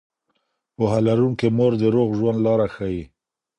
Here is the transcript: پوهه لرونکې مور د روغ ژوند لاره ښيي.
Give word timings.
پوهه 0.75 0.99
لرونکې 1.07 1.47
مور 1.57 1.71
د 1.81 1.83
روغ 1.95 2.09
ژوند 2.19 2.39
لاره 2.45 2.67
ښيي. 2.75 3.03